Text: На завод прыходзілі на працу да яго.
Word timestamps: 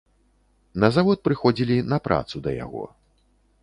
На 0.85 0.89
завод 0.95 1.21
прыходзілі 1.29 1.77
на 1.93 1.97
працу 2.09 2.35
да 2.49 2.59
яго. 2.65 2.83